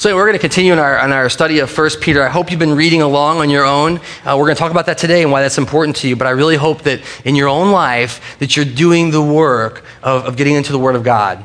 [0.00, 2.24] So we're going to continue in our, in our study of 1 Peter.
[2.24, 3.98] I hope you've been reading along on your own.
[4.24, 6.16] Uh, we're going to talk about that today and why that's important to you.
[6.16, 10.24] But I really hope that in your own life that you're doing the work of,
[10.24, 11.44] of getting into the Word of God.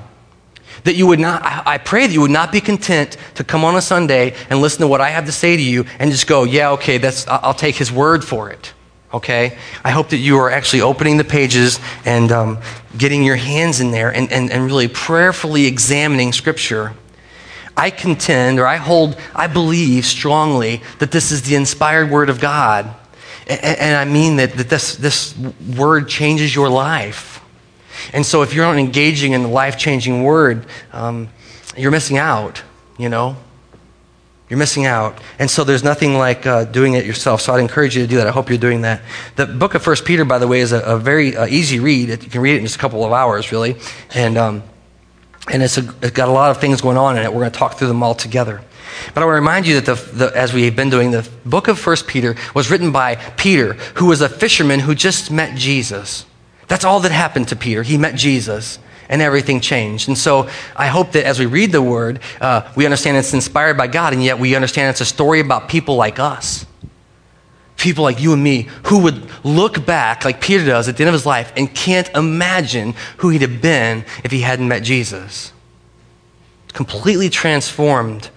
[0.85, 3.75] That you would not, I, pray that you would not be content to come on
[3.75, 6.45] a Sunday and listen to what I have to say to you and just go,
[6.45, 8.73] yeah, okay, that's, I'll take his word for it.
[9.13, 9.57] Okay?
[9.83, 12.61] I hope that you are actually opening the pages and um,
[12.97, 16.93] getting your hands in there and, and, and really prayerfully examining Scripture
[17.77, 22.39] I contend, or I hold, I believe strongly that this is the inspired word of
[22.39, 22.93] God.
[23.47, 25.35] And, and I mean that, that this, this
[25.77, 27.41] word changes your life.
[28.13, 31.29] And so if you're not engaging in the life changing word, um,
[31.75, 32.63] you're missing out,
[32.97, 33.35] you know?
[34.49, 35.17] You're missing out.
[35.39, 37.41] And so there's nothing like uh, doing it yourself.
[37.41, 38.27] So I'd encourage you to do that.
[38.27, 39.01] I hope you're doing that.
[39.35, 42.09] The book of First Peter, by the way, is a, a very uh, easy read.
[42.09, 43.75] You can read it in just a couple of hours, really.
[44.13, 44.63] And um,
[45.51, 47.31] and it's, a, it's got a lot of things going on in it.
[47.31, 48.61] We're going to talk through them all together.
[49.13, 51.67] But I want to remind you that, the, the, as we've been doing, the book
[51.67, 56.25] of First Peter was written by Peter, who was a fisherman who just met Jesus.
[56.67, 57.83] That's all that happened to Peter.
[57.83, 58.79] He met Jesus,
[59.09, 60.07] and everything changed.
[60.07, 63.77] And so I hope that as we read the word, uh, we understand it's inspired
[63.77, 66.65] by God, and yet we understand it's a story about people like us
[67.77, 71.09] people like you and me who would look back like Peter does at the end
[71.09, 75.51] of his life and can't imagine who he'd have been if he hadn't met Jesus.
[76.69, 78.29] Completely transformed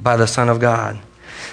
[0.00, 0.98] by the Son of God.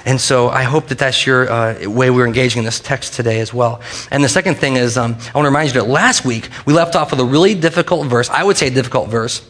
[0.06, 3.40] And so I hope that that's your uh, way we're engaging in this text today
[3.40, 3.82] as well.
[4.10, 6.74] And the second thing is, um, I want to remind you that last week we
[6.74, 8.30] left off with a really difficult verse.
[8.30, 9.48] I would say difficult verse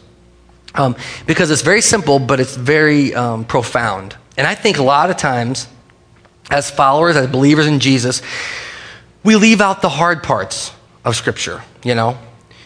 [0.74, 4.16] um, because it's very simple, but it's very um, profound.
[4.36, 5.68] And I think a lot of times
[6.52, 8.20] as followers, as believers in Jesus,
[9.24, 10.72] we leave out the hard parts
[11.02, 12.18] of Scripture, you know?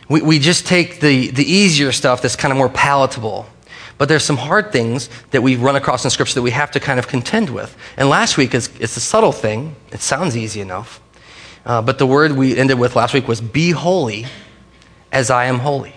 [0.09, 3.47] We, we just take the, the easier stuff that's kind of more palatable.
[3.97, 6.81] But there's some hard things that we run across in Scripture that we have to
[6.81, 7.77] kind of contend with.
[7.97, 9.77] And last week, it's, it's a subtle thing.
[9.93, 11.01] It sounds easy enough.
[11.65, 14.27] Uh, but the word we ended with last week was, Be holy
[15.13, 15.95] as I am holy.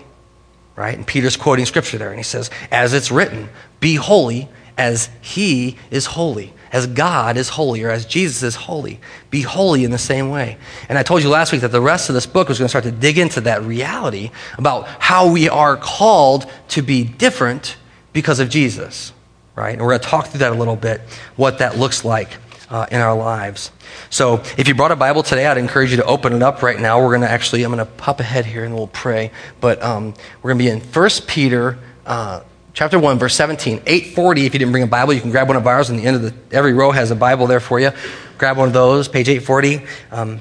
[0.76, 0.96] Right?
[0.96, 3.48] And Peter's quoting Scripture there, and he says, As it's written,
[3.80, 4.48] Be holy
[4.78, 9.00] as he is holy as God is holy or as Jesus is holy.
[9.30, 10.56] Be holy in the same way.
[10.88, 12.68] And I told you last week that the rest of this book was going to
[12.68, 17.76] start to dig into that reality about how we are called to be different
[18.12, 19.12] because of Jesus,
[19.56, 19.72] right?
[19.72, 21.00] And we're going to talk through that a little bit,
[21.36, 22.28] what that looks like
[22.68, 23.72] uh, in our lives.
[24.10, 26.78] So if you brought a Bible today, I'd encourage you to open it up right
[26.78, 27.00] now.
[27.00, 29.32] We're going to actually, I'm going to pop ahead here and we'll pray.
[29.60, 31.78] But um, we're going to be in 1 Peter.
[32.06, 32.42] Uh,
[32.72, 33.82] chapter 1, verse 17.
[33.86, 35.90] 840, if you didn't bring a Bible, you can grab one of ours.
[35.90, 37.90] And the end of the, every row has a Bible there for you.
[38.38, 39.86] Grab one of those, page 840.
[40.10, 40.40] Um,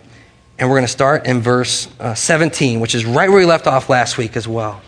[0.58, 3.68] and we're going to start in verse uh, 17, which is right where we left
[3.68, 4.82] off last week as well.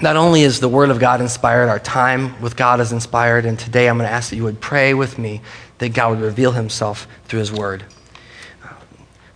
[0.00, 3.58] Not only is the Word of God inspired, our time with God is inspired, and
[3.58, 5.42] today I'm going to ask that you would pray with me
[5.78, 7.84] that God would reveal Himself through His Word.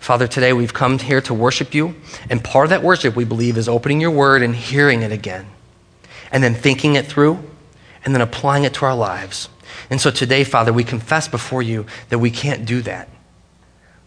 [0.00, 1.94] Father, today we've come here to worship you,
[2.30, 5.46] and part of that worship, we believe, is opening your Word and hearing it again
[6.30, 7.42] and then thinking it through
[8.04, 9.48] and then applying it to our lives.
[9.90, 13.08] And so today, Father, we confess before you that we can't do that,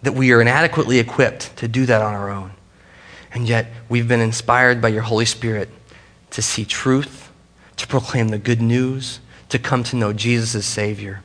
[0.02, 2.52] that we are inadequately equipped to do that on our own.
[3.32, 5.70] And yet, we've been inspired by your Holy Spirit
[6.32, 7.32] to see truth,
[7.78, 9.20] to proclaim the good news,
[9.50, 11.24] to come to know Jesus as Savior.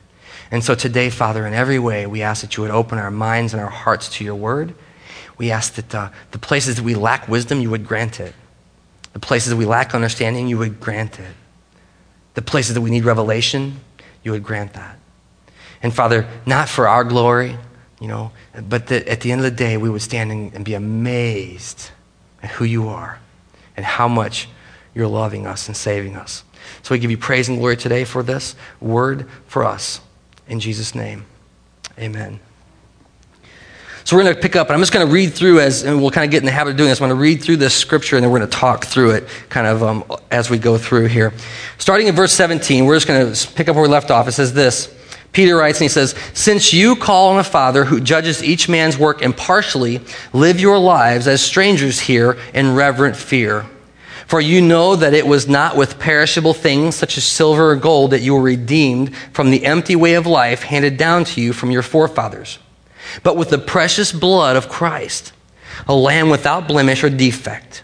[0.51, 3.53] And so today, Father, in every way, we ask that you would open our minds
[3.53, 4.75] and our hearts to your word.
[5.37, 8.33] We ask that uh, the places that we lack wisdom, you would grant it.
[9.15, 11.33] The places that we lack understanding, you would grant it.
[12.33, 13.79] The places that we need revelation,
[14.23, 14.99] you would grant that.
[15.81, 17.55] And Father, not for our glory,
[18.01, 18.33] you know,
[18.67, 21.91] but that at the end of the day, we would stand and be amazed
[22.43, 23.19] at who you are
[23.77, 24.49] and how much
[24.93, 26.43] you're loving us and saving us.
[26.83, 30.01] So we give you praise and glory today for this word for us.
[30.49, 31.25] In Jesus' name,
[31.97, 32.41] amen.
[34.05, 35.99] So we're going to pick up, and I'm just going to read through as, and
[35.99, 37.01] we'll kind of get in the habit of doing this.
[37.01, 39.27] I'm going to read through this scripture, and then we're going to talk through it
[39.49, 41.33] kind of um, as we go through here.
[41.79, 44.27] Starting in verse 17, we're just going to pick up where we left off.
[44.27, 44.95] It says this.
[45.31, 48.95] Peter writes and he says, Since you call on a Father who judges each man's
[48.95, 50.01] work impartially,
[50.33, 53.65] live your lives as strangers here in reverent fear.
[54.27, 58.11] For you know that it was not with perishable things such as silver or gold
[58.11, 61.71] that you were redeemed from the empty way of life handed down to you from
[61.71, 62.59] your forefathers
[63.23, 65.33] but with the precious blood of Christ,
[65.87, 67.83] a lamb without blemish or defect.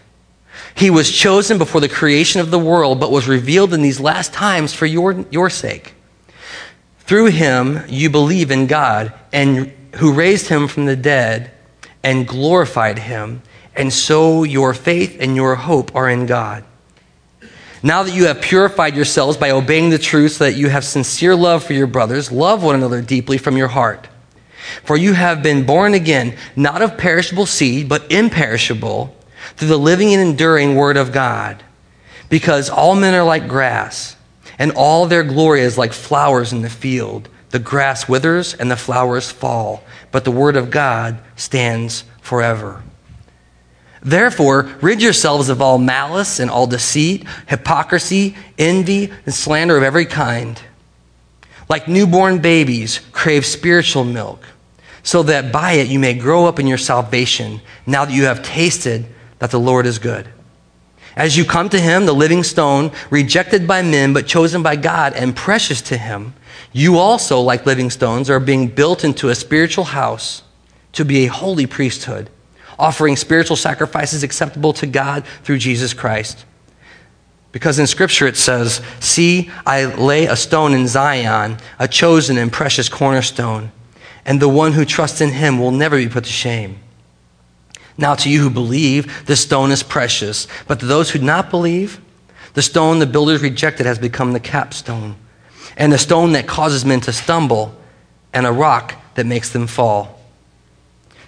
[0.74, 4.32] He was chosen before the creation of the world, but was revealed in these last
[4.32, 5.94] times for your, your sake.
[7.00, 11.50] Through him, you believe in God, and who raised him from the dead
[12.02, 13.42] and glorified him,
[13.76, 16.64] and so your faith and your hope are in God.
[17.82, 21.34] Now that you have purified yourselves by obeying the truth, so that you have sincere
[21.34, 24.08] love for your brothers, love one another deeply from your heart.
[24.84, 29.16] For you have been born again, not of perishable seed, but imperishable,
[29.56, 31.62] through the living and enduring Word of God.
[32.28, 34.16] Because all men are like grass,
[34.58, 37.28] and all their glory is like flowers in the field.
[37.50, 42.82] The grass withers and the flowers fall, but the Word of God stands forever.
[44.02, 50.06] Therefore, rid yourselves of all malice and all deceit, hypocrisy, envy, and slander of every
[50.06, 50.60] kind.
[51.68, 54.44] Like newborn babies, crave spiritual milk,
[55.02, 58.42] so that by it you may grow up in your salvation, now that you have
[58.42, 59.06] tasted
[59.38, 60.28] that the Lord is good.
[61.16, 65.12] As you come to him, the living stone, rejected by men, but chosen by God
[65.14, 66.34] and precious to him,
[66.72, 70.42] you also, like living stones, are being built into a spiritual house
[70.92, 72.30] to be a holy priesthood
[72.78, 76.44] offering spiritual sacrifices acceptable to God through Jesus Christ.
[77.52, 82.52] Because in Scripture it says, See, I lay a stone in Zion, a chosen and
[82.52, 83.70] precious cornerstone,
[84.24, 86.78] and the one who trusts in him will never be put to shame.
[87.98, 91.50] Now, to you who believe, this stone is precious, but to those who do not
[91.50, 92.00] believe,
[92.54, 95.16] the stone the builders rejected has become the capstone,
[95.76, 97.76] and the stone that causes men to stumble,
[98.32, 100.21] and a rock that makes them fall.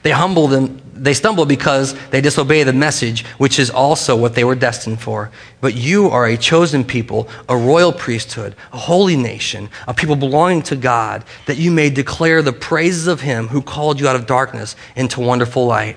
[0.05, 4.45] They humble them, they stumble because they disobey the message, which is also what they
[4.45, 5.31] were destined for.
[5.63, 10.61] But you are a chosen people, a royal priesthood, a holy nation, a people belonging
[10.65, 14.27] to God, that you may declare the praises of him who called you out of
[14.27, 15.97] darkness into wonderful light.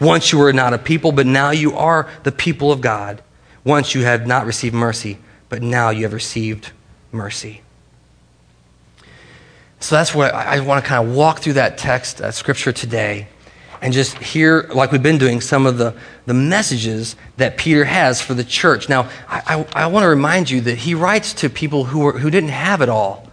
[0.00, 3.20] Once you were not a people, but now you are the people of God.
[3.64, 5.18] Once you had not received mercy,
[5.48, 6.70] but now you have received
[7.10, 7.62] mercy.
[9.82, 13.26] So that's what I, want to kind of walk through that text, that scripture today,
[13.80, 18.20] and just hear, like we've been doing, some of the, the messages that Peter has
[18.20, 18.88] for the church.
[18.88, 22.12] Now, I, I, I want to remind you that he writes to people who, were,
[22.12, 23.26] who didn't have it all.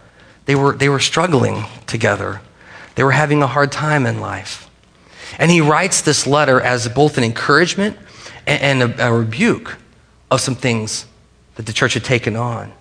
[0.46, 2.40] They were, they were struggling together,
[2.96, 4.68] they were having a hard time in life.
[5.38, 7.96] And he writes this letter as both an encouragement
[8.44, 9.78] and, and a, a rebuke
[10.32, 11.06] of some things
[11.54, 12.72] that the church had taken on.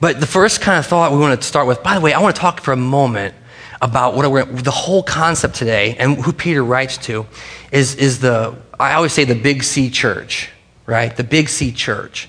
[0.00, 2.20] But the first kind of thought we want to start with, by the way, I
[2.20, 3.34] want to talk for a moment
[3.82, 7.26] about what the whole concept today and who Peter writes to
[7.70, 10.50] is, is the, I always say the big C church,
[10.86, 11.14] right?
[11.14, 12.28] The big C church.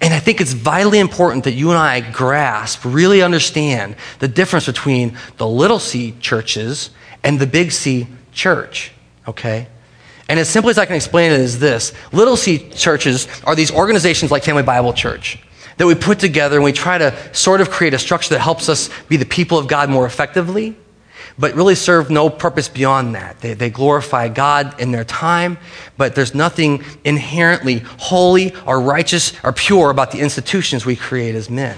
[0.00, 4.66] And I think it's vitally important that you and I grasp, really understand the difference
[4.66, 6.90] between the little c churches
[7.22, 8.92] and the big C church,
[9.28, 9.68] okay?
[10.28, 13.70] And as simply as I can explain it is this little c churches are these
[13.70, 15.38] organizations like Family Bible Church
[15.76, 18.68] that we put together and we try to sort of create a structure that helps
[18.68, 20.76] us be the people of God more effectively,
[21.38, 23.40] but really serve no purpose beyond that.
[23.40, 25.58] They, they glorify God in their time,
[25.96, 31.50] but there's nothing inherently holy or righteous or pure about the institutions we create as
[31.50, 31.76] men.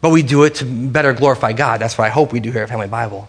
[0.00, 1.80] But we do it to better glorify God.
[1.80, 3.28] That's what I hope we do here at Family Bible.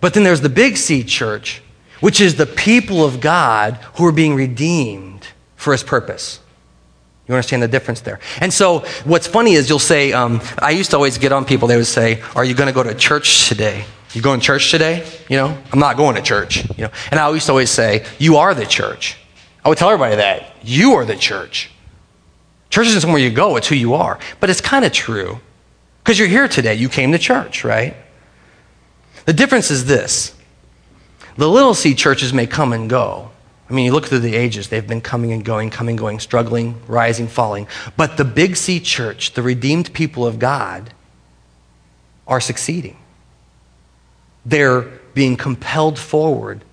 [0.00, 1.62] But then there's the big C church,
[2.00, 5.26] which is the people of God who are being redeemed
[5.56, 6.40] for his purpose.
[7.28, 8.20] You understand the difference there?
[8.40, 11.66] And so, what's funny is you'll say, um, I used to always get on people,
[11.66, 13.84] they would say, Are you going to go to church today?
[14.12, 15.04] You going to church today?
[15.28, 16.64] You know, I'm not going to church.
[16.76, 19.16] You know, and I used to always say, You are the church.
[19.64, 20.54] I would tell everybody that.
[20.62, 21.70] You are the church.
[22.70, 24.18] Church isn't somewhere you go, it's who you are.
[24.38, 25.40] But it's kind of true.
[26.02, 27.96] Because you're here today, you came to church, right?
[29.24, 30.34] The difference is this
[31.36, 33.30] the little c churches may come and go,
[33.68, 36.80] I mean, you look through the ages, they've been coming and going, coming, going, struggling,
[36.86, 37.66] rising, falling.
[37.96, 40.92] But the Big C church, the redeemed people of God,
[42.28, 42.96] are succeeding.
[44.44, 44.82] They're
[45.14, 46.64] being compelled forward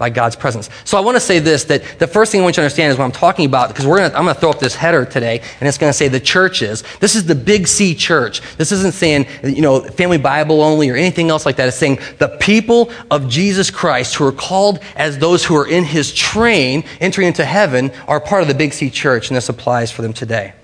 [0.00, 0.70] by God's presence.
[0.84, 2.90] So I want to say this that the first thing I want you to understand
[2.90, 5.04] is what I'm talking about, because we're gonna, I'm going to throw up this header
[5.04, 6.82] today, and it's going to say the churches.
[7.00, 8.40] This is the big C church.
[8.56, 11.68] This isn't saying, you know, family Bible only or anything else like that.
[11.68, 15.84] It's saying the people of Jesus Christ who are called as those who are in
[15.84, 19.92] his train entering into heaven are part of the big C church, and this applies
[19.92, 20.54] for them today.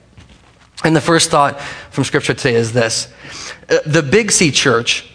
[0.83, 3.13] And the first thought from Scripture today is this
[3.69, 5.13] uh, the big C church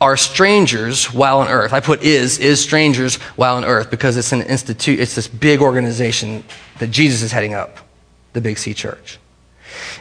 [0.00, 1.72] are strangers while on earth.
[1.72, 5.60] I put is, is strangers while on earth because it's an institute, it's this big
[5.60, 6.42] organization
[6.78, 7.78] that Jesus is heading up,
[8.32, 9.18] the Big C Church.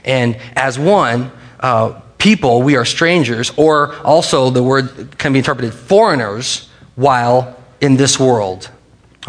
[0.06, 5.74] And as one, uh, people, we are strangers, or also the word can be interpreted
[5.74, 8.70] foreigners while in this world.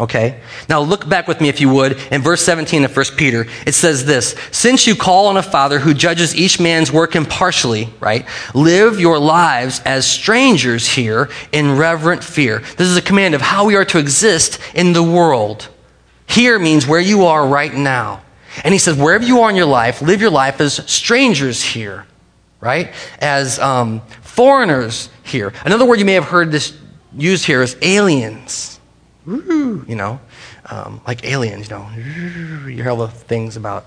[0.01, 0.41] Okay?
[0.67, 3.45] Now look back with me, if you would, in verse 17 of 1 Peter.
[3.67, 7.87] It says this Since you call on a Father who judges each man's work impartially,
[7.99, 8.27] right?
[8.55, 12.59] Live your lives as strangers here in reverent fear.
[12.77, 15.69] This is a command of how we are to exist in the world.
[16.25, 18.23] Here means where you are right now.
[18.63, 22.07] And he says, wherever you are in your life, live your life as strangers here,
[22.59, 22.91] right?
[23.19, 25.53] As um, foreigners here.
[25.63, 26.75] Another word you may have heard this
[27.15, 28.79] used here is aliens.
[29.25, 30.19] You know,
[30.65, 31.89] um, like aliens, you know.
[31.95, 33.85] You hear all the things about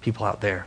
[0.00, 0.66] people out there.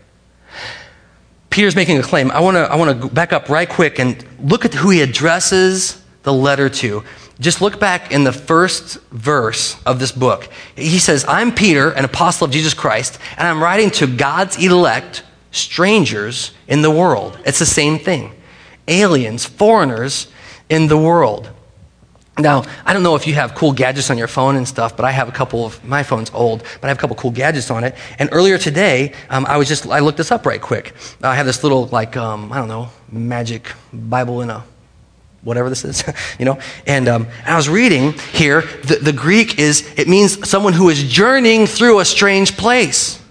[1.50, 2.32] Peter's making a claim.
[2.32, 5.02] I want to I want to back up right quick and look at who he
[5.02, 7.04] addresses the letter to.
[7.40, 10.50] Just look back in the first verse of this book.
[10.76, 15.24] He says, I'm Peter, an apostle of Jesus Christ, and I'm writing to God's elect,
[15.52, 17.38] strangers in the world.
[17.46, 18.34] It's the same thing
[18.88, 20.28] aliens, foreigners
[20.70, 21.50] in the world.
[22.38, 25.06] Now, I don't know if you have cool gadgets on your phone and stuff, but
[25.06, 27.72] I have a couple of, my phone's old, but I have a couple cool gadgets
[27.72, 27.96] on it.
[28.20, 30.94] And earlier today, um, I was just, I looked this up right quick.
[31.24, 34.66] I have this little, like, um, I don't know, magic Bible in a
[35.44, 36.04] whatever this is,
[36.40, 36.60] you know.
[36.86, 41.04] And, um, I was reading here, the, the Greek is, it means someone who is
[41.04, 43.22] journeying through a strange place.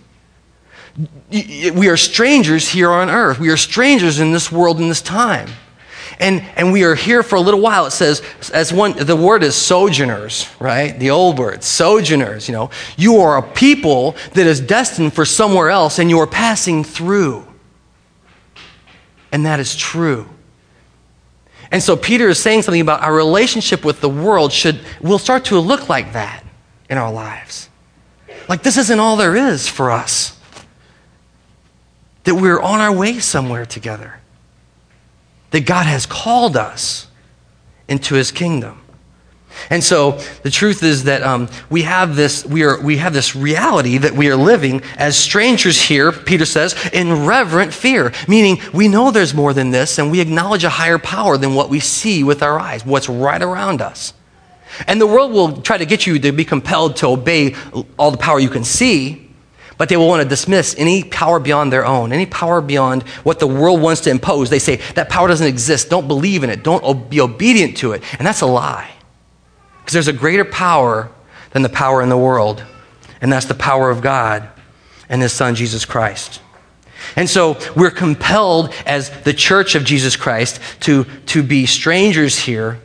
[1.30, 3.38] We are strangers here on earth.
[3.38, 5.50] We are strangers in this world in this time.
[6.18, 7.86] And, and we are here for a little while.
[7.86, 10.98] It says, as one, the word is sojourners, right?
[10.98, 12.70] The old word, sojourners, you know.
[12.96, 17.46] You are a people that is destined for somewhere else and you are passing through.
[19.32, 20.28] And that is true.
[21.70, 25.46] And so Peter is saying something about our relationship with the world should will start
[25.46, 26.44] to look like that
[26.88, 27.68] in our lives.
[28.48, 30.38] Like this isn't all there is for us.
[32.24, 34.20] That we're on our way somewhere together.
[35.54, 37.06] That God has called us
[37.86, 38.80] into his kingdom.
[39.70, 43.36] And so the truth is that um, we, have this, we, are, we have this
[43.36, 48.88] reality that we are living as strangers here, Peter says, in reverent fear, meaning we
[48.88, 52.24] know there's more than this and we acknowledge a higher power than what we see
[52.24, 54.12] with our eyes, what's right around us.
[54.88, 57.54] And the world will try to get you to be compelled to obey
[57.96, 59.23] all the power you can see,
[59.78, 63.38] but they will want to dismiss any power beyond their own, any power beyond what
[63.38, 64.50] the world wants to impose.
[64.50, 65.90] They say that power doesn't exist.
[65.90, 66.62] Don't believe in it.
[66.62, 68.02] Don't be obedient to it.
[68.18, 68.90] And that's a lie.
[69.80, 71.10] Because there's a greater power
[71.50, 72.64] than the power in the world,
[73.20, 74.48] and that's the power of God
[75.08, 76.40] and His Son, Jesus Christ.
[77.16, 82.80] And so we're compelled as the church of Jesus Christ to, to be strangers here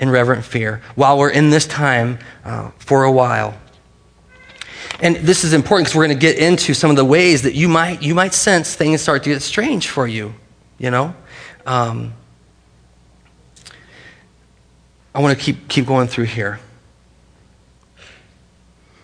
[0.00, 3.54] in reverent fear while we're in this time uh, for a while.
[5.02, 7.54] And this is important because we're going to get into some of the ways that
[7.54, 10.34] you might, you might sense things start to get strange for you,
[10.78, 11.14] you know?
[11.64, 12.12] Um,
[15.14, 16.60] I want to keep, keep going through here.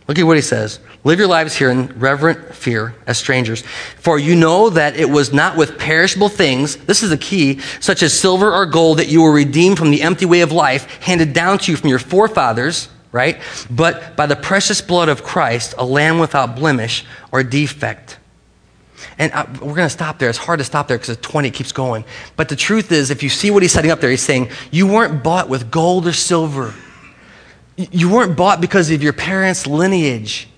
[0.06, 0.78] Look at what he says.
[1.02, 3.62] Live your lives here in reverent fear as strangers.
[3.96, 8.02] For you know that it was not with perishable things, this is the key, such
[8.02, 11.32] as silver or gold, that you were redeemed from the empty way of life handed
[11.32, 13.40] down to you from your forefathers, right?
[13.70, 18.18] But by the precious blood of Christ, a lamb without blemish or defect.
[19.18, 20.28] And I, we're going to stop there.
[20.28, 22.04] It's hard to stop there because the 20 keeps going.
[22.36, 24.86] But the truth is, if you see what he's setting up there, he's saying, You
[24.86, 26.74] weren't bought with gold or silver.
[27.76, 30.48] You weren't bought because of your parents' lineage.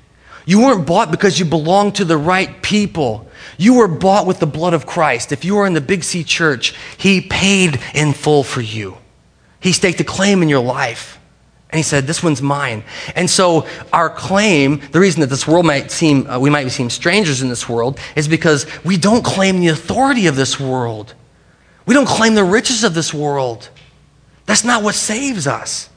[0.44, 3.28] You weren't bought because you belonged to the right people.
[3.58, 5.30] You were bought with the blood of Christ.
[5.30, 8.96] If you were in the Big C church, he paid in full for you.
[9.60, 11.17] He staked a claim in your life.
[11.70, 12.82] And he said, This one's mine.
[13.14, 16.88] And so, our claim, the reason that this world might seem, uh, we might seem
[16.88, 21.14] strangers in this world, is because we don't claim the authority of this world.
[21.84, 23.68] We don't claim the riches of this world.
[24.46, 25.90] That's not what saves us.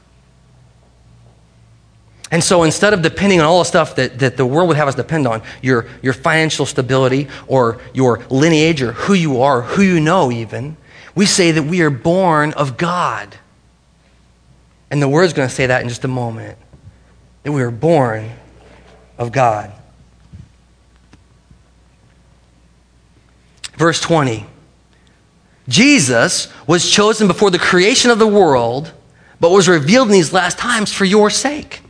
[2.30, 4.88] And so, instead of depending on all the stuff that, that the world would have
[4.88, 9.82] us depend on, your, your financial stability or your lineage or who you are, who
[9.82, 10.76] you know, even,
[11.14, 13.36] we say that we are born of God.
[14.92, 16.58] And the word's going to say that in just a moment
[17.44, 18.30] that we were born
[19.16, 19.72] of God.
[23.76, 24.46] Verse 20
[25.66, 28.92] Jesus was chosen before the creation of the world,
[29.40, 31.80] but was revealed in these last times for your sake.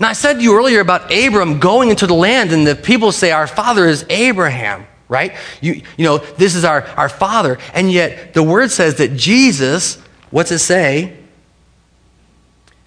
[0.00, 3.12] Now, I said to you earlier about Abram going into the land, and the people
[3.12, 5.34] say, Our father is Abraham, right?
[5.60, 7.58] You, you know, this is our, our father.
[7.74, 9.96] And yet, the word says that Jesus,
[10.30, 11.18] what's it say?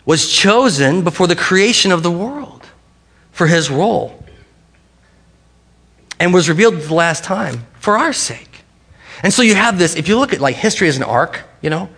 [0.06, 2.66] Was chosen before the creation of the world
[3.32, 4.24] for his role
[6.20, 8.64] and was revealed the last time for our sake.
[9.24, 11.70] And so you have this, if you look at like history as an arc, you
[11.70, 11.90] know,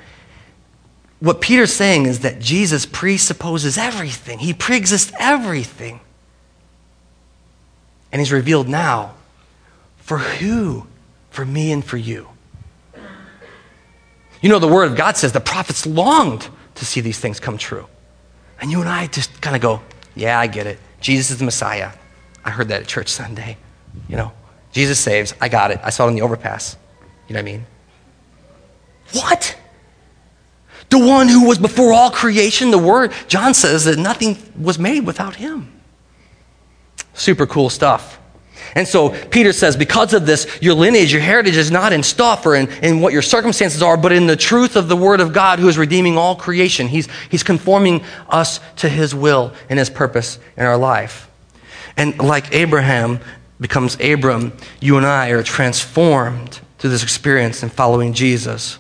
[1.20, 4.40] what Peter's saying is that Jesus presupposes everything.
[4.40, 6.02] He preexists everything.
[8.12, 9.14] And he's revealed now
[9.98, 10.86] for who?
[11.32, 12.28] For me and for you.
[14.42, 17.58] You know, the Word of God says the prophets longed to see these things come
[17.58, 17.88] true.
[18.60, 19.82] And you and I just kind of go,
[20.16, 20.80] yeah, I get it.
[21.02, 21.92] Jesus is the Messiah.
[22.46, 23.58] I heard that at church Sunday.
[24.08, 24.32] You know,
[24.72, 25.34] Jesus saves.
[25.42, 25.80] I got it.
[25.84, 26.78] I saw it on the overpass.
[27.28, 27.66] You know what I mean?
[29.14, 29.58] What?
[30.90, 35.06] The one who was before all creation, the Word, John says that nothing was made
[35.06, 35.72] without him.
[37.14, 38.20] Super cool stuff.
[38.76, 42.46] And so Peter says, because of this, your lineage, your heritage is not in stuff
[42.46, 45.32] or in, in what your circumstances are, but in the truth of the Word of
[45.34, 46.88] God who is redeeming all creation.
[46.88, 51.30] He's, he's conforming us to His will and His purpose in our life.
[51.98, 53.20] And like Abraham
[53.60, 58.80] becomes Abram, you and I are transformed through this experience in following Jesus.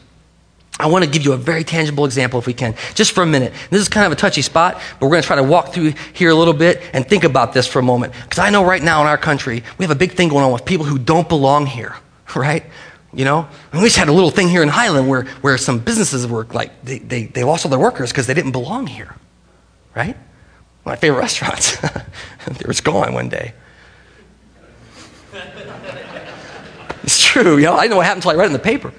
[0.79, 3.27] I want to give you a very tangible example if we can, just for a
[3.27, 3.53] minute.
[3.69, 5.93] This is kind of a touchy spot, but we're going to try to walk through
[6.13, 8.13] here a little bit and think about this for a moment.
[8.23, 10.51] Because I know right now in our country, we have a big thing going on
[10.51, 11.95] with people who don't belong here,
[12.35, 12.65] right?
[13.13, 16.25] You know, we just had a little thing here in Highland where, where some businesses
[16.25, 19.15] were like, they, they, they lost all their workers because they didn't belong here,
[19.95, 20.17] right?
[20.85, 21.77] My favorite restaurants.
[21.77, 23.53] they were gone one day.
[27.03, 28.59] It's true, you know, I didn't know what happened until I read it in the
[28.59, 28.93] paper.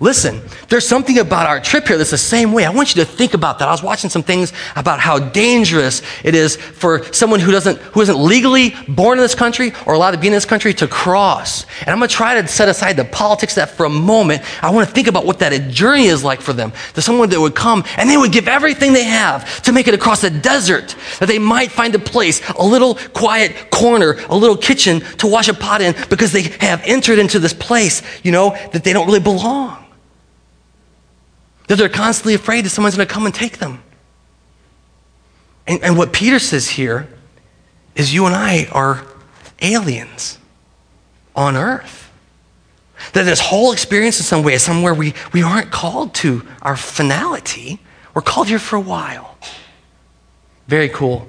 [0.00, 2.64] Listen, there's something about our trip here that's the same way.
[2.64, 3.66] I want you to think about that.
[3.66, 8.00] I was watching some things about how dangerous it is for someone who doesn't who
[8.00, 11.66] isn't legally born in this country or allowed to be in this country to cross.
[11.80, 14.42] And I'm going to try to set aside the politics that for a moment.
[14.62, 16.72] I want to think about what that journey is like for them.
[16.94, 19.94] To someone that would come and they would give everything they have to make it
[19.94, 24.56] across the desert, that they might find a place, a little quiet corner, a little
[24.56, 28.50] kitchen to wash a pot in because they have entered into this place, you know,
[28.72, 29.87] that they don't really belong.
[31.68, 33.82] That they're constantly afraid that someone's going to come and take them.
[35.66, 37.08] And, and what Peter says here
[37.94, 39.06] is you and I are
[39.60, 40.38] aliens
[41.36, 42.10] on earth.
[43.12, 46.76] That this whole experience in some way is somewhere we, we aren't called to our
[46.76, 47.80] finality.
[48.14, 49.38] We're called here for a while.
[50.66, 51.28] Very cool.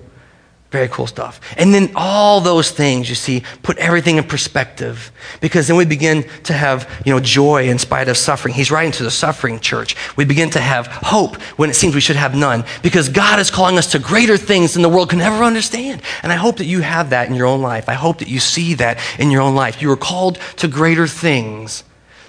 [0.71, 1.41] Very cool stuff.
[1.57, 5.11] And then all those things, you see, put everything in perspective
[5.41, 8.53] because then we begin to have, you know, joy in spite of suffering.
[8.53, 9.95] He's writing to the suffering church.
[10.15, 13.49] We begin to have hope when it seems we should have none because God is
[13.49, 16.03] calling us to greater things than the world can ever understand.
[16.21, 17.89] And I hope that you have that in your own life.
[17.89, 19.81] I hope that you see that in your own life.
[19.81, 21.83] You are called to greater things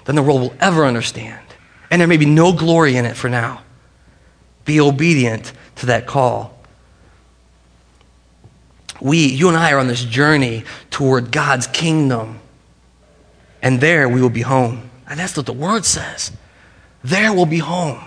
[0.05, 1.45] than the world will ever understand.
[1.91, 3.61] And there may be no glory in it for now.
[4.65, 6.57] Be obedient to that call
[9.01, 12.39] we, you and I, are on this journey toward God's kingdom.
[13.61, 14.89] And there we will be home.
[15.07, 16.31] And that's what the word says.
[17.03, 17.99] There will be home.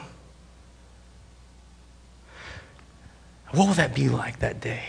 [3.51, 4.85] What will that be like that day?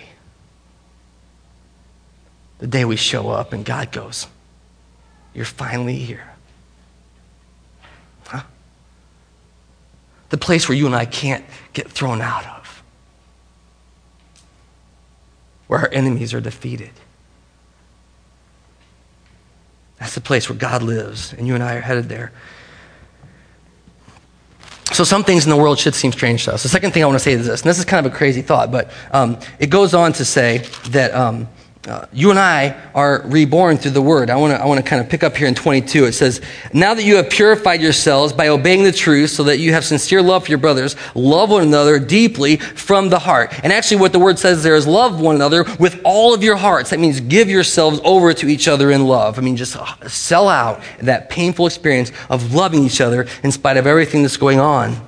[2.60, 4.28] The day we show up and God goes,
[5.34, 6.34] You're finally here.
[8.26, 8.44] Huh?
[10.30, 12.65] The place where you and I can't get thrown out of.
[15.68, 16.92] Where our enemies are defeated.
[20.00, 22.32] That's the place where God lives, and you and I are headed there.
[24.94, 26.64] So, some things in the world should seem strange to us.
[26.64, 28.16] The second thing I want to say is this, and this is kind of a
[28.16, 31.48] crazy thought, but um, it goes on to say that um,
[31.88, 34.30] uh, you and I are reborn through the word.
[34.30, 36.06] I want to I want to kind of pick up here in 22.
[36.06, 36.42] It says,
[36.74, 40.22] "Now that you have purified yourselves by obeying the truth, so that you have sincere
[40.22, 44.20] love for your brothers, love one another deeply from the heart." And actually, what the
[44.20, 47.50] word says there is, "Love one another with all of your hearts." That means give
[47.50, 49.38] yourselves over to each other in love.
[49.38, 53.78] I mean, just uh, sell out that painful experience of loving each other in spite
[53.78, 55.00] of everything that's going on.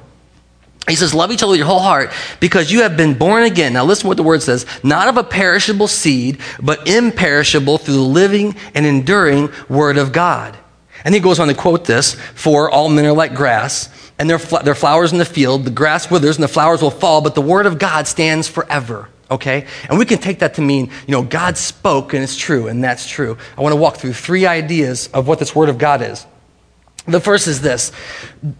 [0.88, 3.73] He says, Love each other with your whole heart because you have been born again.
[3.73, 7.95] Now, listen to what the word says not of a perishable seed, but imperishable through
[7.95, 10.58] the living and enduring word of God.
[11.04, 14.39] And he goes on to quote this For all men are like grass, and their,
[14.39, 15.65] fl- their flowers in the field.
[15.65, 19.10] The grass withers and the flowers will fall, but the word of God stands forever.
[19.30, 19.67] Okay?
[19.89, 22.84] And we can take that to mean, you know, God spoke and it's true, and
[22.84, 23.38] that's true.
[23.58, 26.26] I want to walk through three ideas of what this word of God is.
[27.08, 27.93] The first is this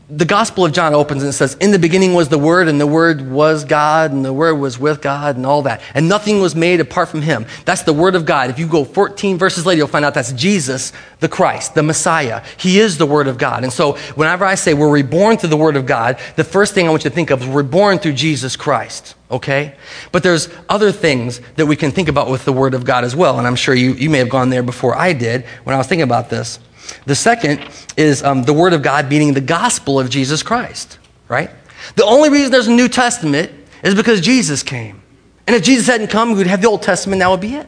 [0.10, 2.88] the Gospel of John opens and says, In the beginning was the Word, and the
[2.88, 5.82] Word was God, and the Word was with God, and all that.
[5.94, 7.46] And nothing was made apart from Him.
[7.66, 8.50] That's the Word of God.
[8.50, 12.42] If you go 14 verses later, you'll find out that's Jesus, the Christ, the Messiah.
[12.56, 13.64] He is the Word of God.
[13.64, 16.88] And so whenever I say we're reborn through the Word of God, the first thing
[16.88, 19.16] I want you to think of is we're born through Jesus Christ.
[19.30, 19.76] Okay?
[20.14, 23.14] But there's other things that we can think about with the Word of God as
[23.14, 23.40] well.
[23.40, 25.88] And I'm sure you, you may have gone there before I did when I was
[25.88, 26.60] thinking about this.
[27.06, 31.50] The second is um, the Word of God meaning the gospel of Jesus Christ, right?
[31.96, 33.52] The only reason there's a New Testament
[33.84, 35.02] is because Jesus came.
[35.46, 37.68] And if Jesus hadn't come, we would have the Old Testament, that would be it.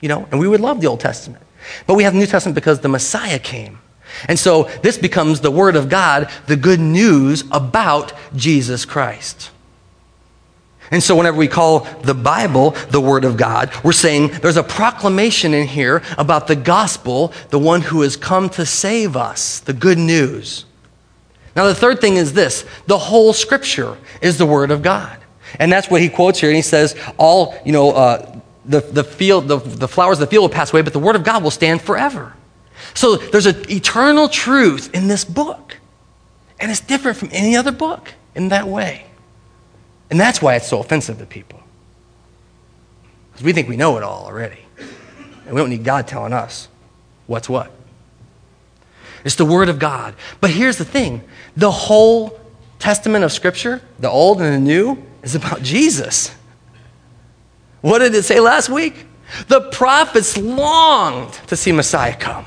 [0.00, 1.42] You know, and we would love the Old Testament.
[1.86, 3.78] But we have the New Testament because the Messiah came.
[4.28, 9.50] And so this becomes the Word of God, the good news about Jesus Christ.
[10.94, 14.62] And so, whenever we call the Bible the Word of God, we're saying there's a
[14.62, 19.72] proclamation in here about the gospel, the one who has come to save us, the
[19.72, 20.66] good news.
[21.56, 25.18] Now, the third thing is this the whole Scripture is the Word of God.
[25.58, 26.48] And that's what he quotes here.
[26.48, 30.30] And he says, All, you know, uh, the, the, field, the, the flowers of the
[30.30, 32.34] field will pass away, but the Word of God will stand forever.
[32.94, 35.76] So there's an eternal truth in this book.
[36.60, 39.06] And it's different from any other book in that way.
[40.10, 41.60] And that's why it's so offensive to people.
[43.32, 44.60] Because we think we know it all already.
[45.46, 46.68] And we don't need God telling us
[47.26, 47.70] what's what.
[49.24, 50.14] It's the Word of God.
[50.40, 51.22] But here's the thing
[51.56, 52.38] the whole
[52.78, 56.34] testament of Scripture, the Old and the New, is about Jesus.
[57.80, 59.06] What did it say last week?
[59.48, 62.46] The prophets longed to see Messiah come.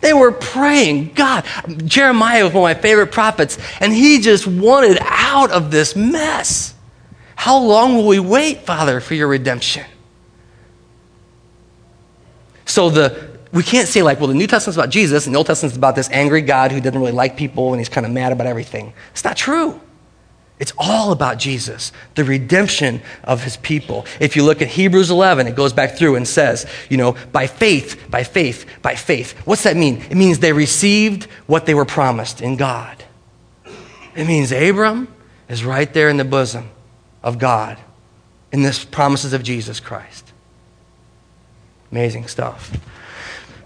[0.00, 1.44] They were praying, God.
[1.84, 6.74] Jeremiah was one of my favorite prophets, and he just wanted out of this mess.
[7.34, 9.86] How long will we wait, Father, for your redemption?
[12.64, 15.46] So the we can't say like, well, the New Testament's about Jesus and the Old
[15.46, 18.32] Testament's about this angry God who doesn't really like people and he's kind of mad
[18.32, 18.92] about everything.
[19.12, 19.80] It's not true.
[20.58, 24.06] It's all about Jesus, the redemption of his people.
[24.18, 27.46] If you look at Hebrews 11, it goes back through and says, you know, by
[27.46, 29.32] faith, by faith, by faith.
[29.46, 30.02] What's that mean?
[30.10, 33.04] It means they received what they were promised in God.
[34.16, 35.14] It means Abram
[35.48, 36.70] is right there in the bosom
[37.22, 37.78] of God
[38.50, 40.32] in this promises of Jesus Christ.
[41.92, 42.76] Amazing stuff.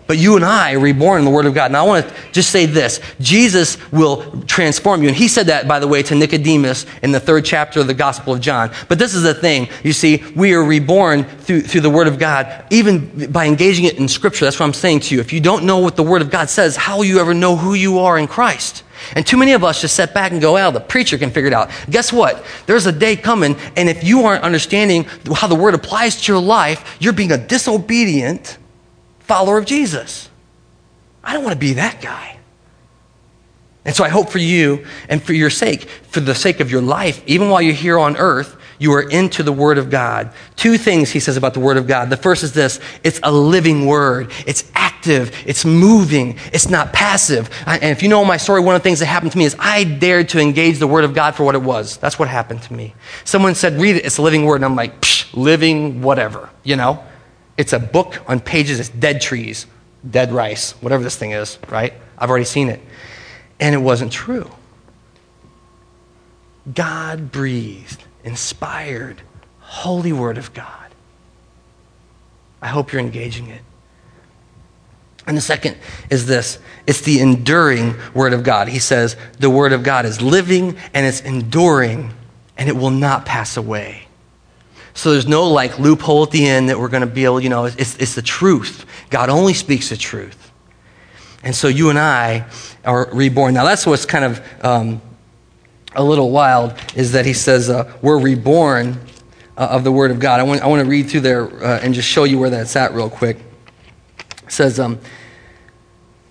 [0.06, 1.66] But you and I are reborn in the Word of God.
[1.66, 5.08] And I want to just say this Jesus will transform you.
[5.08, 7.94] And he said that, by the way, to Nicodemus in the third chapter of the
[7.94, 8.70] Gospel of John.
[8.88, 9.68] But this is the thing.
[9.82, 13.98] You see, we are reborn through, through the Word of God, even by engaging it
[13.98, 14.44] in Scripture.
[14.44, 15.20] That's what I'm saying to you.
[15.20, 17.56] If you don't know what the Word of God says, how will you ever know
[17.56, 18.84] who you are in Christ?
[19.16, 21.48] And too many of us just sit back and go, well, the preacher can figure
[21.48, 21.70] it out.
[21.90, 22.44] Guess what?
[22.66, 26.40] There's a day coming, and if you aren't understanding how the Word applies to your
[26.40, 28.58] life, you're being a disobedient
[29.32, 30.28] follower of Jesus.
[31.24, 32.36] I don't want to be that guy.
[33.86, 36.82] And so I hope for you and for your sake, for the sake of your
[36.82, 40.34] life, even while you're here on earth, you are into the Word of God.
[40.56, 42.10] Two things he says about the Word of God.
[42.10, 47.48] The first is this it's a living Word, it's active, it's moving, it's not passive.
[47.64, 49.56] And if you know my story, one of the things that happened to me is
[49.58, 51.96] I dared to engage the Word of God for what it was.
[51.96, 52.94] That's what happened to me.
[53.24, 54.56] Someone said, read it, it's a living Word.
[54.56, 57.02] And I'm like, Psh, living whatever, you know?
[57.56, 59.66] It's a book on pages, it's dead trees,
[60.08, 61.92] dead rice, whatever this thing is, right?
[62.18, 62.80] I've already seen it.
[63.60, 64.50] And it wasn't true.
[66.72, 69.22] God breathed, inspired,
[69.60, 70.68] holy word of God.
[72.60, 73.62] I hope you're engaging it.
[75.26, 75.76] And the second
[76.10, 78.68] is this it's the enduring word of God.
[78.68, 82.12] He says the word of God is living and it's enduring
[82.56, 84.06] and it will not pass away.
[84.94, 87.48] So there's no like loophole at the end that we're going to be able, you
[87.48, 88.86] know, it's, it's the truth.
[89.10, 90.50] God only speaks the truth.
[91.42, 92.46] And so you and I
[92.84, 93.54] are reborn.
[93.54, 95.02] Now that's what's kind of um,
[95.94, 99.00] a little wild is that he says uh, we're reborn
[99.56, 100.40] uh, of the Word of God.
[100.40, 102.76] I want, I want to read through there uh, and just show you where that's
[102.76, 103.38] at real quick.
[104.44, 104.98] It says, um,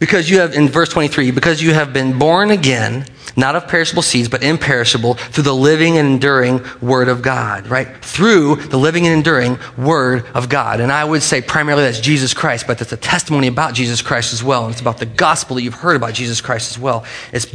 [0.01, 3.05] because you have, in verse 23, because you have been born again,
[3.37, 8.03] not of perishable seeds, but imperishable, through the living and enduring Word of God, right?
[8.03, 10.81] Through the living and enduring Word of God.
[10.81, 14.33] And I would say primarily that's Jesus Christ, but that's a testimony about Jesus Christ
[14.33, 14.65] as well.
[14.65, 17.05] And it's about the gospel that you've heard about Jesus Christ as well.
[17.31, 17.45] It's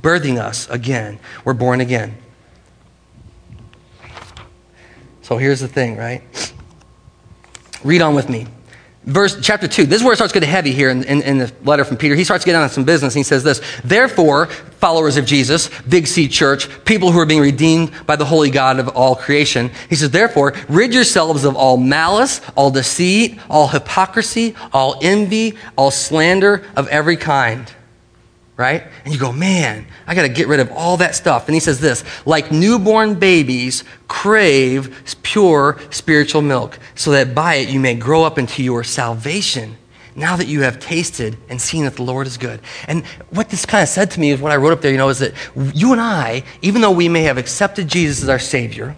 [0.00, 1.18] birthing us again.
[1.44, 2.16] We're born again.
[5.20, 6.22] So here's the thing, right?
[7.84, 8.46] Read on with me
[9.10, 11.52] verse chapter 2 this is where it starts getting heavy here in, in, in, the
[11.64, 12.14] letter from peter.
[12.14, 13.14] He starts getting on some business.
[13.14, 17.42] And he says this therefore followers of jesus big c church people who are being
[17.42, 19.70] redeemed by the holy god of all creation.
[19.88, 25.90] He says therefore rid yourselves of all malice all deceit all hypocrisy all envy all
[25.90, 27.70] slander of every kind
[28.60, 28.84] right?
[29.04, 31.48] And you go, man, I got to get rid of all that stuff.
[31.48, 37.70] And he says this like newborn babies crave pure spiritual milk, so that by it
[37.70, 39.78] you may grow up into your salvation.
[40.14, 42.60] Now that you have tasted and seen that the Lord is good.
[42.86, 44.98] And what this kind of said to me is what I wrote up there, you
[44.98, 45.32] know, is that
[45.74, 48.96] you and I, even though we may have accepted Jesus as our Savior,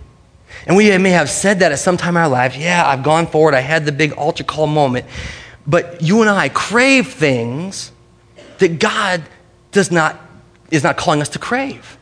[0.66, 3.26] and we may have said that at some time in our lives, yeah, I've gone
[3.26, 5.06] forward, I had the big altar call moment,
[5.66, 7.92] but you and I crave things
[8.58, 9.22] that God
[9.72, 10.18] does not,
[10.70, 11.98] is not calling us to crave.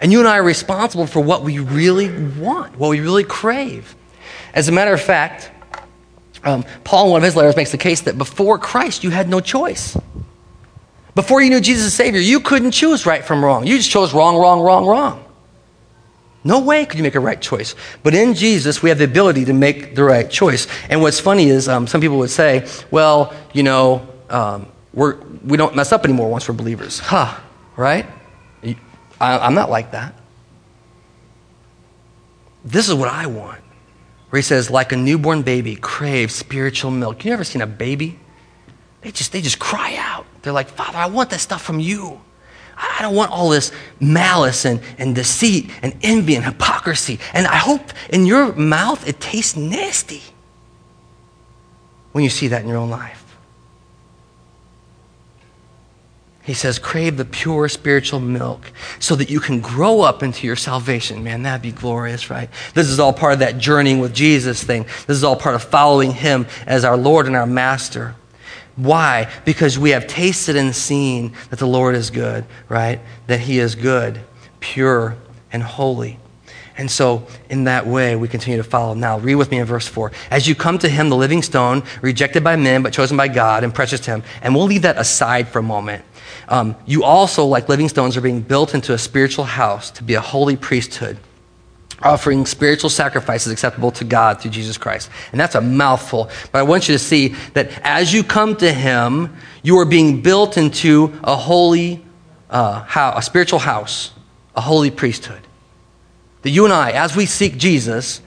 [0.00, 3.94] And you and I are responsible for what we really want, what we really crave.
[4.54, 5.50] As a matter of fact,
[6.44, 9.28] um, Paul, in one of his letters, makes the case that before Christ, you had
[9.28, 9.96] no choice.
[11.14, 13.66] Before you knew Jesus as Savior, you couldn't choose right from wrong.
[13.66, 15.24] You just chose wrong, wrong, wrong, wrong.
[16.44, 17.74] No way could you make a right choice.
[18.04, 20.68] But in Jesus, we have the ability to make the right choice.
[20.88, 25.58] And what's funny is um, some people would say, well, you know, um, we're, we
[25.58, 26.98] don't mess up anymore once we're believers.
[26.98, 27.38] Huh,
[27.76, 28.06] right?
[28.64, 30.14] I, I'm not like that.
[32.64, 33.60] This is what I want.
[34.30, 37.24] Where he says, like a newborn baby craves spiritual milk.
[37.24, 38.18] You ever seen a baby?
[39.02, 40.26] They just, they just cry out.
[40.42, 42.20] They're like, Father, I want that stuff from you.
[42.76, 47.20] I don't want all this malice and, and deceit and envy and hypocrisy.
[47.34, 50.22] And I hope in your mouth it tastes nasty
[52.12, 53.25] when you see that in your own life.
[56.46, 60.54] He says, crave the pure spiritual milk so that you can grow up into your
[60.54, 61.24] salvation.
[61.24, 62.48] Man, that'd be glorious, right?
[62.72, 64.84] This is all part of that journeying with Jesus thing.
[64.84, 68.14] This is all part of following Him as our Lord and our Master.
[68.76, 69.28] Why?
[69.44, 73.00] Because we have tasted and seen that the Lord is good, right?
[73.26, 74.20] That He is good,
[74.60, 75.16] pure,
[75.50, 76.20] and holy.
[76.78, 78.94] And so, in that way, we continue to follow.
[78.94, 80.12] Now, read with me in verse 4.
[80.30, 83.64] As you come to him, the living stone, rejected by men, but chosen by God
[83.64, 86.04] and precious to him, and we'll leave that aside for a moment.
[86.48, 90.14] Um, you also, like living stones, are being built into a spiritual house to be
[90.14, 91.18] a holy priesthood,
[92.02, 95.10] offering spiritual sacrifices acceptable to God through Jesus Christ.
[95.32, 96.30] And that's a mouthful.
[96.52, 100.22] But I want you to see that as you come to Him, you are being
[100.22, 102.04] built into a holy
[102.50, 104.12] uh, a spiritual house,
[104.54, 105.40] a holy priesthood.
[106.42, 108.20] That you and I, as we seek Jesus,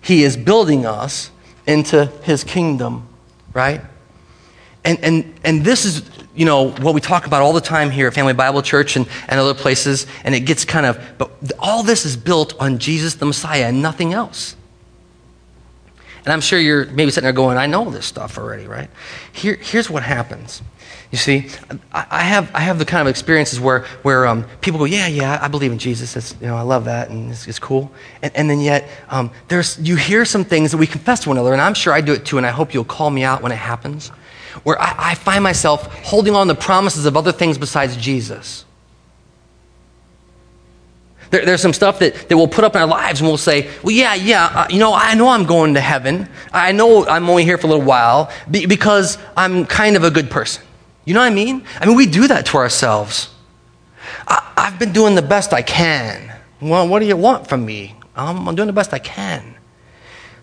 [0.00, 1.30] He is building us
[1.66, 3.08] into His kingdom,
[3.52, 3.80] right?
[4.84, 6.02] And, and, and this is
[6.40, 9.06] you know, what we talk about all the time here at Family Bible Church and,
[9.28, 13.16] and other places, and it gets kind of, but all this is built on Jesus
[13.16, 14.56] the Messiah and nothing else.
[16.24, 18.88] And I'm sure you're maybe sitting there going, I know this stuff already, right?
[19.34, 20.62] Here, here's what happens.
[21.10, 21.46] You see,
[21.92, 25.38] I have, I have the kind of experiences where, where um, people go, yeah, yeah,
[25.42, 26.16] I believe in Jesus.
[26.16, 27.92] It's, you know, I love that, and it's, it's cool.
[28.22, 31.36] And, and then yet, um, there's, you hear some things that we confess to one
[31.36, 33.42] another, and I'm sure I do it too, and I hope you'll call me out
[33.42, 34.10] when it happens
[34.62, 38.64] where I, I find myself holding on to promises of other things besides Jesus.
[41.30, 43.70] There, there's some stuff that, that we'll put up in our lives and we'll say,
[43.82, 46.28] well, yeah, yeah, uh, you know, I know I'm going to heaven.
[46.52, 50.10] I know I'm only here for a little while be, because I'm kind of a
[50.10, 50.64] good person.
[51.04, 51.64] You know what I mean?
[51.80, 53.32] I mean, we do that to ourselves.
[54.26, 56.36] I, I've been doing the best I can.
[56.60, 57.94] Well, what do you want from me?
[58.16, 59.54] Um, I'm doing the best I can.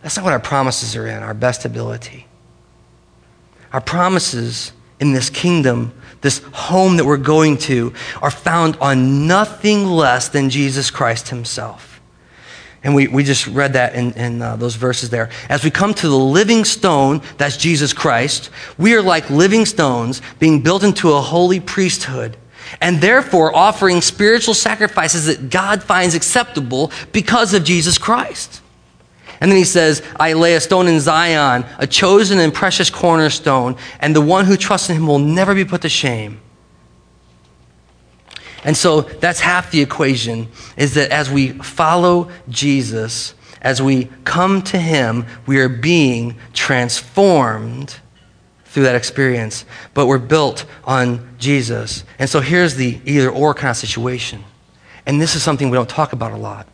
[0.02, 2.27] That's not what our promises are in, our best ability.
[3.74, 9.86] Our promises in this kingdom, this home that we're going to, are found on nothing
[9.86, 12.02] less than Jesus Christ Himself.
[12.84, 15.30] And we, we just read that in, in uh, those verses there.
[15.50, 20.22] As we come to the living stone, that's Jesus Christ, we are like living stones
[20.40, 22.38] being built into a holy priesthood
[22.82, 28.62] and therefore offering spiritual sacrifices that God finds acceptable because of Jesus Christ.
[29.40, 33.76] And then he says, I lay a stone in Zion, a chosen and precious cornerstone,
[34.00, 36.40] and the one who trusts in him will never be put to shame.
[38.64, 44.62] And so that's half the equation is that as we follow Jesus, as we come
[44.64, 47.98] to him, we are being transformed
[48.66, 52.04] through that experience, but we're built on Jesus.
[52.20, 54.44] And so here's the either or kind of situation.
[55.06, 56.68] And this is something we don't talk about a lot.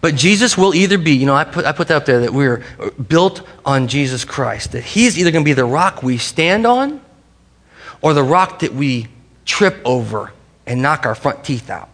[0.00, 2.32] But Jesus will either be, you know, I put, I put that up there that
[2.32, 2.64] we're
[3.08, 7.00] built on Jesus Christ, that He's either going to be the rock we stand on
[8.00, 9.08] or the rock that we
[9.44, 10.32] trip over
[10.66, 11.88] and knock our front teeth out.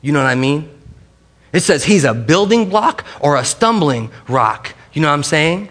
[0.00, 0.70] You know what I mean?
[1.52, 4.74] It says He's a building block or a stumbling rock.
[4.92, 5.68] You know what I'm saying?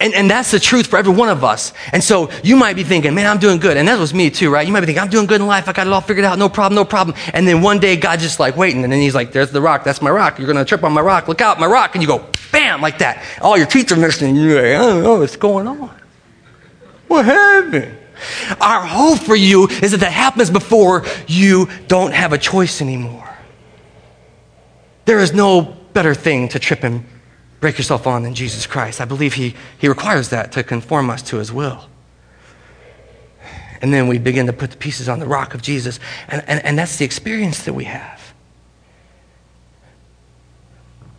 [0.00, 1.72] And, and that's the truth for every one of us.
[1.92, 3.76] And so you might be thinking, man, I'm doing good.
[3.76, 4.66] And that was me too, right?
[4.66, 5.68] You might be thinking, I'm doing good in life.
[5.68, 6.38] I got it all figured out.
[6.38, 7.16] No problem, no problem.
[7.32, 8.82] And then one day God just like waiting.
[8.82, 9.84] And then he's like, there's the rock.
[9.84, 10.38] That's my rock.
[10.38, 11.28] You're going to trip on my rock.
[11.28, 11.94] Look out, my rock.
[11.94, 13.24] And you go, bam, like that.
[13.40, 14.34] All your teeth are missing.
[14.34, 15.94] You're like, I don't know what's going on.
[17.06, 17.96] What happened?
[18.60, 23.28] Our hope for you is that that happens before you don't have a choice anymore.
[25.04, 27.04] There is no better thing to trip and
[27.60, 29.00] break yourself on in Jesus Christ.
[29.00, 31.88] I believe he, he requires that to conform us to his will.
[33.82, 36.00] And then we begin to put the pieces on the rock of Jesus.
[36.28, 38.34] And, and, and that's the experience that we have.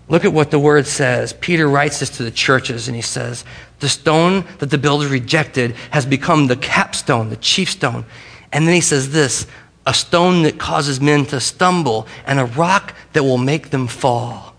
[0.10, 1.34] Look at what the word says.
[1.34, 3.44] Peter writes this to the churches, and he says,
[3.80, 8.06] The stone that the builders rejected has become the capstone, the chief stone.
[8.54, 9.48] And then he says this
[9.86, 14.54] a stone that causes men to stumble, and a rock that will make them fall.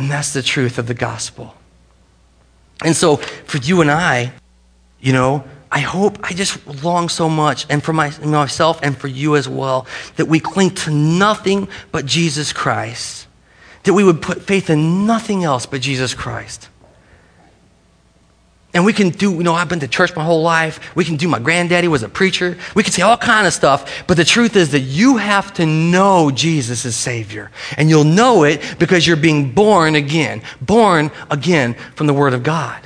[0.00, 1.54] And that's the truth of the gospel.
[2.82, 4.32] And so, for you and I,
[4.98, 9.08] you know, I hope, I just long so much, and for my, myself and for
[9.08, 9.86] you as well,
[10.16, 13.26] that we cling to nothing but Jesus Christ.
[13.82, 16.70] that we would put faith in nothing else but Jesus Christ.
[18.72, 20.94] And we can do, you know, I've been to church my whole life.
[20.94, 22.56] We can do, my granddaddy was a preacher.
[22.76, 24.04] We can say all kind of stuff.
[24.06, 27.50] But the truth is that you have to know Jesus as Savior.
[27.76, 30.42] And you'll know it because you're being born again.
[30.60, 32.80] Born again from the Word of God.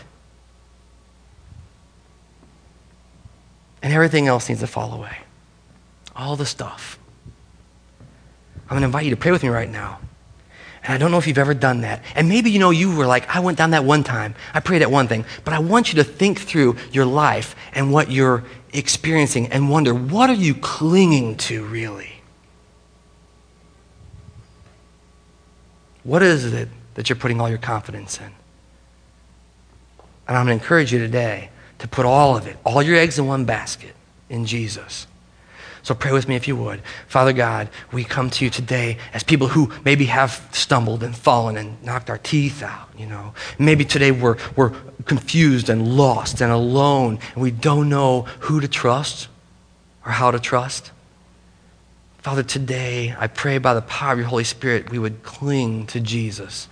[3.82, 5.18] And everything else needs to fall away.
[6.16, 6.98] All the stuff.
[8.64, 10.00] I'm going to invite you to pray with me right now.
[10.84, 12.02] And I don't know if you've ever done that.
[12.14, 14.34] And maybe you know you were like, I went down that one time.
[14.52, 15.24] I prayed that one thing.
[15.42, 18.44] But I want you to think through your life and what you're
[18.74, 22.12] experiencing and wonder, what are you clinging to really?
[26.02, 28.30] What is it that you're putting all your confidence in?
[30.28, 33.18] And I'm going to encourage you today to put all of it, all your eggs
[33.18, 33.94] in one basket
[34.28, 35.06] in Jesus.
[35.84, 36.80] So pray with me if you would.
[37.08, 41.58] Father God, we come to you today as people who maybe have stumbled and fallen
[41.58, 43.34] and knocked our teeth out, you know.
[43.58, 44.70] Maybe today we're, we're
[45.04, 49.28] confused and lost and alone and we don't know who to trust
[50.06, 50.90] or how to trust.
[52.16, 56.00] Father, today I pray by the power of your Holy Spirit we would cling to
[56.00, 56.66] Jesus.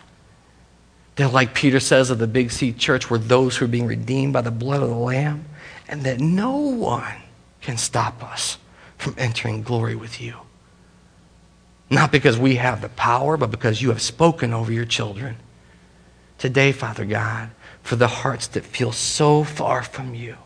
[1.16, 4.32] That, like Peter says of the Big C church, we're those who are being redeemed
[4.32, 5.44] by the blood of the Lamb,
[5.86, 7.16] and that no one
[7.60, 8.56] can stop us
[9.02, 10.36] from entering glory with you.
[11.90, 15.36] Not because we have the power, but because you have spoken over your children.
[16.38, 17.50] Today, Father God,
[17.82, 20.36] for the hearts that feel so far from you,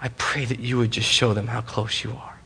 [0.00, 2.40] I pray that you would just show them how close you are.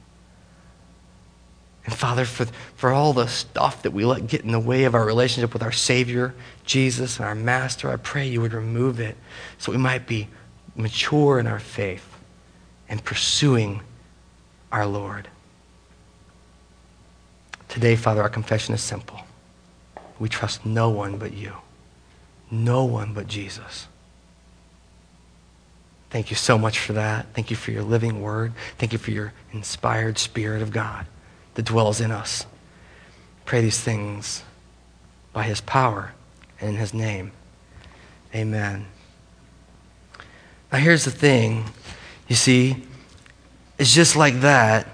[1.86, 2.46] And Father, for,
[2.76, 5.62] for all the stuff that we let get in the way of our relationship with
[5.62, 9.16] our Savior, Jesus, and our Master, I pray you would remove it
[9.58, 10.28] so we might be
[10.74, 12.06] mature in our faith
[12.88, 13.82] and pursuing
[14.74, 15.28] our Lord.
[17.68, 19.20] Today, Father, our confession is simple.
[20.18, 21.52] We trust no one but you,
[22.50, 23.86] no one but Jesus.
[26.10, 27.26] Thank you so much for that.
[27.34, 28.52] Thank you for your living word.
[28.76, 31.06] Thank you for your inspired Spirit of God
[31.54, 32.44] that dwells in us.
[33.44, 34.42] Pray these things
[35.32, 36.14] by his power
[36.60, 37.30] and in his name.
[38.34, 38.86] Amen.
[40.72, 41.66] Now, here's the thing
[42.26, 42.84] you see,
[43.78, 44.86] it's just like that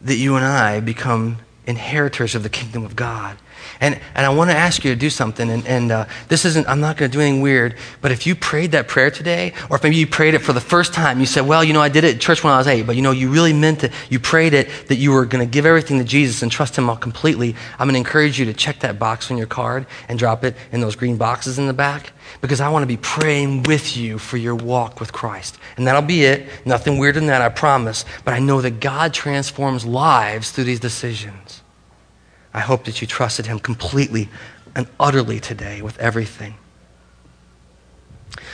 [0.00, 3.38] that you and I become inheritors of the kingdom of God.
[3.80, 5.50] And, and I want to ask you to do something.
[5.50, 8.34] And, and uh, this isn't, I'm not going to do anything weird, but if you
[8.34, 11.26] prayed that prayer today, or if maybe you prayed it for the first time, you
[11.26, 13.02] said, well, you know, I did it at church when I was eight, but you
[13.02, 13.92] know, you really meant it.
[14.08, 16.88] You prayed it that you were going to give everything to Jesus and trust Him
[16.88, 17.56] all completely.
[17.78, 20.56] I'm going to encourage you to check that box on your card and drop it
[20.72, 24.18] in those green boxes in the back because I want to be praying with you
[24.18, 25.58] for your walk with Christ.
[25.76, 26.48] And that'll be it.
[26.64, 28.04] Nothing weirder than that, I promise.
[28.24, 31.63] But I know that God transforms lives through these decisions.
[32.54, 34.28] I hope that you trusted him completely
[34.76, 36.54] and utterly today with everything.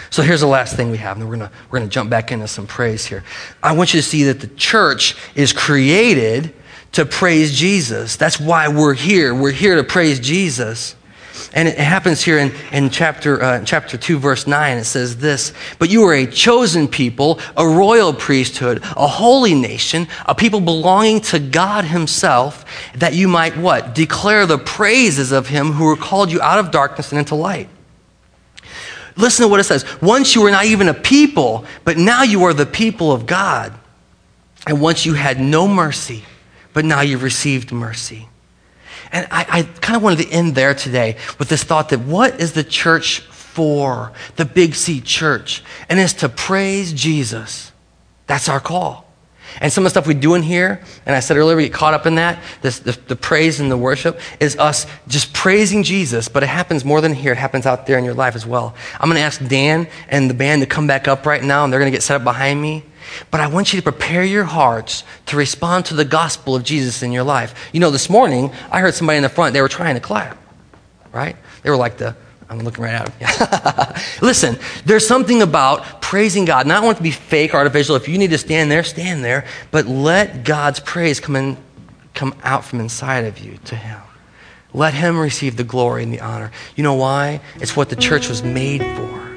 [0.08, 2.32] So here's the last thing we have, and we're going we're going to jump back
[2.32, 3.22] into some praise here.
[3.62, 6.52] I want you to see that the church is created
[6.92, 8.16] to praise Jesus.
[8.16, 9.34] That's why we're here.
[9.34, 10.96] We're here to praise Jesus.
[11.52, 14.78] And it happens here in, in chapter, uh, chapter 2, verse 9.
[14.78, 20.08] It says this But you are a chosen people, a royal priesthood, a holy nation,
[20.26, 22.64] a people belonging to God Himself,
[22.96, 23.94] that you might what?
[23.94, 27.68] Declare the praises of Him who called you out of darkness and into light.
[29.16, 29.84] Listen to what it says.
[30.00, 33.72] Once you were not even a people, but now you are the people of God.
[34.66, 36.24] And once you had no mercy,
[36.72, 38.29] but now you've received mercy.
[39.12, 42.40] And I, I kind of wanted to end there today with this thought that what
[42.40, 44.12] is the church for?
[44.36, 45.62] The Big C church.
[45.88, 47.72] And it's to praise Jesus.
[48.26, 49.10] That's our call.
[49.60, 51.72] And some of the stuff we do in here, and I said earlier, we get
[51.72, 55.82] caught up in that, this, the, the praise and the worship, is us just praising
[55.82, 57.32] Jesus, but it happens more than here.
[57.32, 58.74] It happens out there in your life as well.
[59.00, 61.72] I'm going to ask Dan and the band to come back up right now, and
[61.72, 62.84] they're going to get set up behind me.
[63.30, 67.02] But I want you to prepare your hearts to respond to the gospel of Jesus
[67.02, 67.70] in your life.
[67.72, 70.38] You know, this morning, I heard somebody in the front, they were trying to clap,
[71.12, 71.36] right?
[71.62, 72.16] They were like the,
[72.48, 74.02] I'm looking right at them.
[74.22, 76.66] Listen, there's something about praising God.
[76.66, 77.96] Not want to be fake, artificial.
[77.96, 79.44] If you need to stand there, stand there.
[79.70, 81.56] But let God's praise come, in,
[82.14, 84.00] come out from inside of you to Him.
[84.72, 86.50] Let Him receive the glory and the honor.
[86.74, 87.40] You know why?
[87.56, 89.29] It's what the church was made for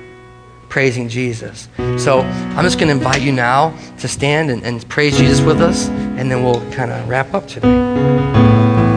[0.73, 1.69] praising Jesus.
[1.97, 5.61] So I'm just going to invite you now to stand and, and praise Jesus with
[5.61, 8.92] us, and then we'll kind of wrap up today.